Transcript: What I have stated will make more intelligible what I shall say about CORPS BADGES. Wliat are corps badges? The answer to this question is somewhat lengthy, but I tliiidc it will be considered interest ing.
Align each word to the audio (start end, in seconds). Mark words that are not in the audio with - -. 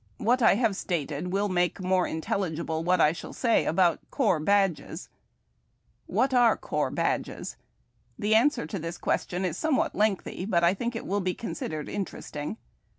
What 0.17 0.41
I 0.41 0.55
have 0.55 0.75
stated 0.75 1.27
will 1.31 1.47
make 1.47 1.79
more 1.79 2.07
intelligible 2.07 2.83
what 2.83 2.99
I 2.99 3.11
shall 3.11 3.33
say 3.33 3.67
about 3.67 3.99
CORPS 4.09 4.43
BADGES. 4.45 5.09
Wliat 6.09 6.33
are 6.33 6.57
corps 6.57 6.89
badges? 6.89 7.55
The 8.17 8.33
answer 8.33 8.65
to 8.65 8.79
this 8.79 8.97
question 8.97 9.45
is 9.45 9.57
somewhat 9.59 9.93
lengthy, 9.93 10.45
but 10.47 10.63
I 10.63 10.73
tliiidc 10.73 10.95
it 10.95 11.05
will 11.05 11.21
be 11.21 11.35
considered 11.35 11.87
interest 11.87 12.35
ing. 12.35 12.57